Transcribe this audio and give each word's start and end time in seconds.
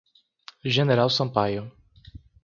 General 0.75 1.11
Sampaio 1.11 1.69